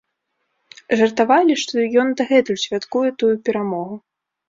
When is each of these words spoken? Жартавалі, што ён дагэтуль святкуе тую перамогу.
Жартавалі, 1.01 1.53
што 1.65 1.85
ён 2.05 2.11
дагэтуль 2.25 2.61
святкуе 2.67 3.15
тую 3.23 3.33
перамогу. 3.49 4.05